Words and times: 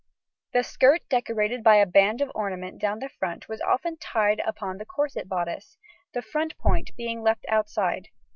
The 0.53 0.63
skirt 0.63 1.07
decorated 1.09 1.61
by 1.63 1.75
a 1.75 1.85
band 1.85 2.21
of 2.21 2.31
ornament 2.33 2.81
down 2.81 2.97
the 2.97 3.07
front 3.07 3.47
was 3.47 3.61
often 3.61 3.97
tied 3.97 4.41
upon 4.47 4.79
the 4.79 4.85
corset 4.87 5.29
bodice, 5.29 5.77
the 6.15 6.23
front 6.23 6.57
point 6.57 6.89
being 6.97 7.21
left 7.21 7.45
outside. 7.47 8.07